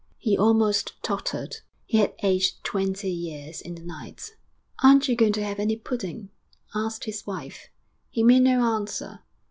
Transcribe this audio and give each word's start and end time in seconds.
He 0.17 0.35
almost 0.35 0.93
tottered; 1.03 1.57
he 1.85 1.99
had 1.99 2.15
aged 2.23 2.63
twenty 2.63 3.11
years 3.11 3.61
in 3.61 3.75
the 3.75 3.83
night. 3.83 4.31
'Aren't 4.81 5.07
you 5.07 5.15
going 5.15 5.33
to 5.33 5.43
have 5.43 5.59
any 5.59 5.75
pudding?' 5.75 6.31
asked 6.73 7.03
his 7.03 7.27
wife. 7.27 7.67
He 8.09 8.23
made 8.23 8.41
no 8.41 8.63
answer. 8.63 9.19